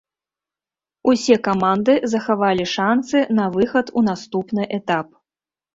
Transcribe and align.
Усе 1.13 1.37
каманды 1.49 1.93
захавалі 2.15 2.65
шанцы 2.75 3.17
на 3.43 3.49
выхад 3.59 3.87
у 4.01 4.09
наступны 4.13 4.63
этап. 4.81 5.07